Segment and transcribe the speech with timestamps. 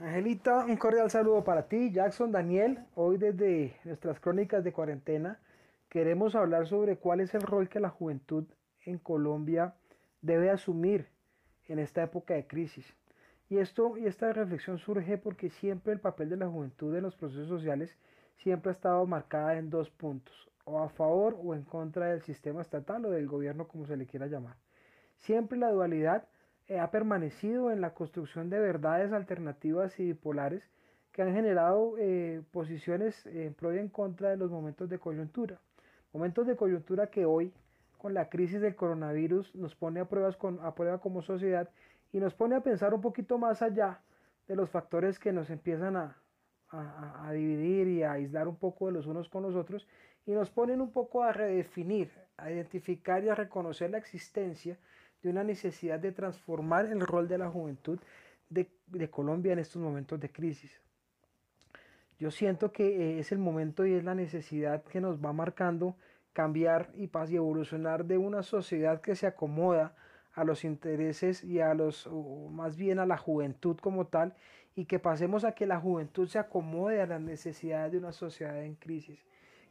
[0.00, 2.78] Angelita, un cordial saludo para ti, Jackson, Daniel.
[2.94, 5.40] Hoy desde nuestras crónicas de cuarentena
[5.88, 8.44] queremos hablar sobre cuál es el rol que la juventud
[8.84, 9.74] en Colombia
[10.22, 11.08] debe asumir
[11.66, 12.86] en esta época de crisis.
[13.48, 17.16] Y, esto, y esta reflexión surge porque siempre el papel de la juventud en los
[17.16, 17.98] procesos sociales
[18.36, 22.62] siempre ha estado marcada en dos puntos, o a favor o en contra del sistema
[22.62, 24.58] estatal o del gobierno como se le quiera llamar.
[25.16, 26.28] Siempre la dualidad
[26.76, 30.62] ha permanecido en la construcción de verdades alternativas y bipolares
[31.12, 35.58] que han generado eh, posiciones en pro y en contra de los momentos de coyuntura.
[36.12, 37.52] Momentos de coyuntura que hoy,
[37.96, 41.70] con la crisis del coronavirus, nos pone a, pruebas con, a prueba como sociedad
[42.12, 44.00] y nos pone a pensar un poquito más allá
[44.46, 46.18] de los factores que nos empiezan a,
[46.68, 49.88] a, a, dividir y a aislar un poco de los unos con los otros
[50.26, 54.78] y nos ponen un poco a redefinir, a identificar y a reconocer la existencia
[55.22, 57.98] de una necesidad de transformar el rol de la juventud
[58.50, 58.68] de,
[59.10, 60.80] Colombia en estos momentos de crisis.
[62.18, 65.96] Yo siento que eh, es el momento y es la necesidad que nos va marcando
[66.32, 69.94] cambiar y, y evolucionar de una sociedad que se acomoda
[70.32, 72.08] a los intereses y a los,
[72.50, 74.34] más bien a la juventud como tal,
[74.76, 78.62] y que pasemos a que la juventud se acomode a las necesidades de una sociedad
[78.62, 79.24] en crisis.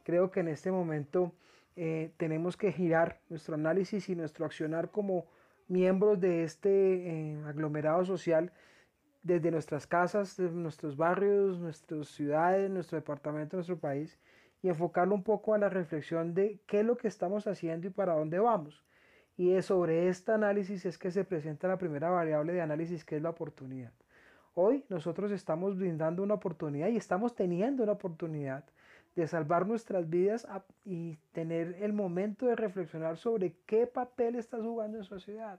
[0.04, 1.32] Creo que en este momento
[1.76, 5.24] eh, tenemos que girar nuestro análisis y nuestro accionar como
[5.68, 8.52] miembros de este eh, aglomerado social
[9.22, 14.18] desde nuestras casas, desde nuestros barrios, nuestras ciudades, nuestro departamento, nuestro país,
[14.62, 17.90] y enfocarlo un poco a la reflexión de qué es lo que estamos haciendo y
[17.90, 18.84] para dónde vamos.
[19.36, 23.16] Y es sobre este análisis es que se presenta la primera variable de análisis, que
[23.16, 23.92] es la oportunidad.
[24.54, 28.64] Hoy nosotros estamos brindando una oportunidad y estamos teniendo una oportunidad
[29.18, 30.46] de salvar nuestras vidas
[30.84, 35.58] y tener el momento de reflexionar sobre qué papel estás jugando en sociedad,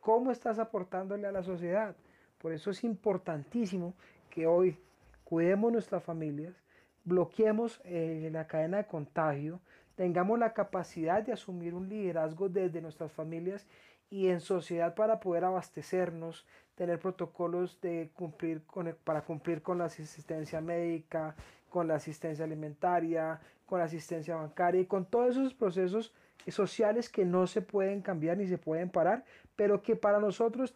[0.00, 1.94] cómo estás aportándole a la sociedad.
[2.38, 3.94] Por eso es importantísimo
[4.30, 4.76] que hoy
[5.22, 6.60] cuidemos nuestras familias,
[7.04, 9.60] bloqueemos eh, la cadena de contagio,
[9.94, 13.64] tengamos la capacidad de asumir un liderazgo desde nuestras familias
[14.10, 16.44] y en sociedad para poder abastecernos,
[16.74, 21.36] tener protocolos de cumplir con, para cumplir con la asistencia médica,
[21.72, 26.12] con la asistencia alimentaria, con la asistencia bancaria y con todos esos procesos
[26.46, 29.24] sociales que no se pueden cambiar ni se pueden parar,
[29.56, 30.74] pero que para nosotros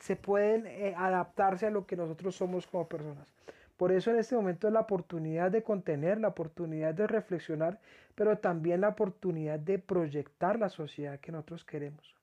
[0.00, 3.32] se pueden eh, adaptarse a lo que nosotros somos como personas.
[3.76, 7.78] Por eso en este momento es la oportunidad de contener, la oportunidad de reflexionar,
[8.16, 12.16] pero también la oportunidad de proyectar la sociedad que nosotros queremos.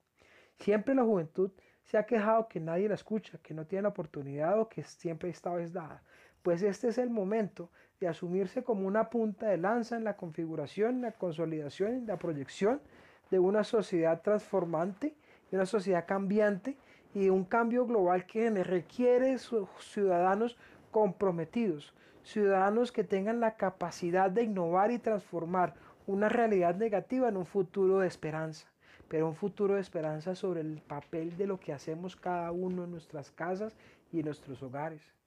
[0.60, 1.50] Siempre la juventud
[1.86, 5.30] se ha quejado que nadie la escucha, que no tiene la oportunidad o que siempre
[5.30, 6.04] esta vez dada.
[6.42, 7.70] Pues este es el momento
[8.02, 12.82] de asumirse como una punta de lanza en la configuración, la consolidación y la proyección
[13.30, 15.16] de una sociedad transformante,
[15.50, 16.78] de una sociedad cambiante
[17.14, 20.58] y un cambio global que requiere ciudadanos
[20.90, 25.76] comprometidos, ciudadanos que tengan la capacidad de innovar y transformar
[26.08, 28.68] una realidad negativa en un futuro de esperanza
[29.08, 32.92] pero un futuro de esperanza sobre el papel de lo que hacemos cada uno en
[32.92, 33.76] nuestras casas
[34.14, 35.21] y en nuestros hogares.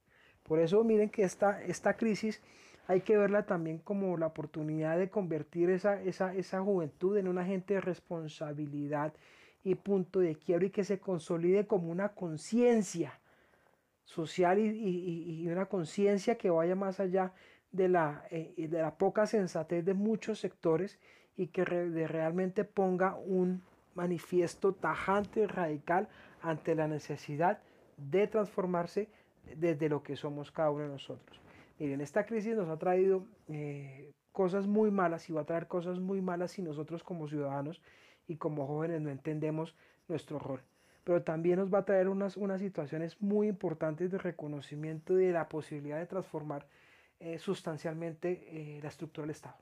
[0.47, 2.41] Por eso miren que esta, esta crisis
[2.87, 7.39] hay que verla también como la oportunidad de convertir esa, esa, esa juventud en un
[7.39, 9.13] agente de responsabilidad
[9.63, 13.19] y punto de quiebra y que se consolide como una conciencia
[14.03, 17.33] social y, y, una conciencia que vaya más allá
[17.71, 20.99] de la, eh, de la poca sensatez de muchos sectores
[21.35, 23.63] y que realmente ponga un
[23.95, 26.07] manifiesto tajante y radical
[26.41, 27.59] ante la necesidad
[27.97, 29.09] de transformarse
[29.55, 31.39] desde lo que somos cada uno de nosotros.
[31.79, 35.99] Miren, esta crisis nos ha traído eh, cosas muy malas y va a traer cosas
[35.99, 37.81] muy malas si nosotros como ciudadanos
[38.27, 39.75] y como jóvenes no entendemos
[40.07, 40.61] nuestro rol.
[41.03, 45.49] Pero también nos va a traer unas, unas situaciones muy importantes de reconocimiento de la
[45.49, 46.65] posibilidad de transformar
[47.19, 49.55] eh, sustancialmente eh, la estructura del Estado.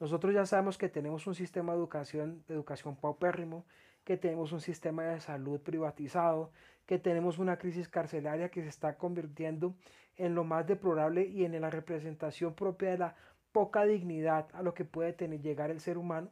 [0.00, 3.64] Nosotros ya sabemos que tenemos un sistema de educación, educación paupérrimo,
[4.04, 6.50] que tenemos un sistema de salud privatizado,
[6.86, 9.74] que tenemos una crisis carcelaria que se está convirtiendo
[10.16, 13.14] en lo más deplorable y en la representación propia de la
[13.52, 16.30] poca dignidad a lo que puede tener, llegar el ser humano.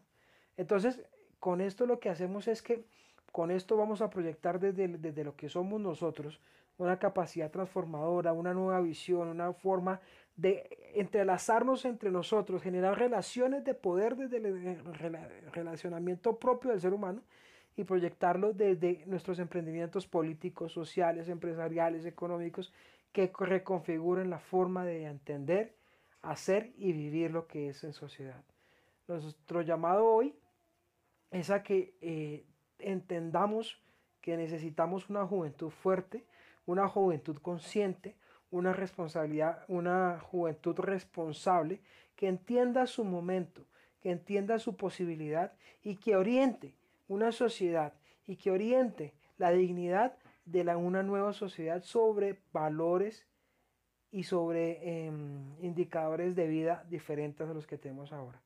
[0.56, 1.00] Entonces,
[1.38, 2.84] con esto lo que hacemos es que
[3.30, 6.40] con esto vamos a proyectar desde, desde lo que somos nosotros
[6.82, 10.00] una capacidad transformadora, una nueva visión, una forma
[10.36, 14.82] de entrelazarnos entre nosotros, generar relaciones de poder desde el
[15.52, 17.22] relacionamiento propio del ser humano
[17.76, 22.72] y proyectarlo desde nuestros emprendimientos políticos, sociales, empresariales, económicos,
[23.12, 25.74] que reconfiguren la forma de entender,
[26.22, 28.42] hacer y vivir lo que es en sociedad.
[29.06, 30.34] Nuestro llamado hoy
[31.30, 32.44] es a que eh,
[32.78, 33.80] entendamos
[34.20, 36.24] que necesitamos una juventud fuerte,
[36.66, 38.16] una juventud consciente,
[38.50, 41.80] una responsabilidad, una juventud responsable
[42.16, 43.66] que entienda su momento,
[44.00, 46.74] que entienda su posibilidad y que oriente
[47.08, 47.94] una sociedad
[48.26, 53.26] y que oriente la dignidad de una nueva sociedad sobre valores
[54.10, 58.42] y sobre em, indicadores de vida diferentes a los que tenemos ahora.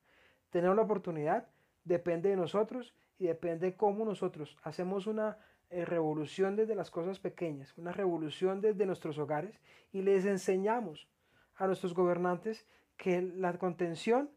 [0.49, 1.47] Tenemos la oportunidad,
[1.83, 5.37] depende de nosotros y depende de cómo nosotros hacemos una
[5.69, 9.59] eh, revolución desde las cosas pequeñas, una revolución desde nuestros hogares
[9.91, 11.09] y les enseñamos
[11.55, 12.65] a nuestros gobernantes
[12.95, 14.29] que la contención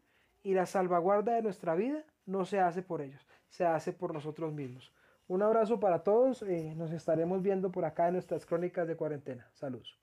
[0.43, 4.53] y la salvaguarda de nuestra vida no se hace por ellos, se hace por nosotros
[4.53, 4.91] mismos.
[5.27, 9.49] Un abrazo para todos, eh, nos estaremos viendo por acá en nuestras crónicas de cuarentena.
[9.53, 10.00] Saludos.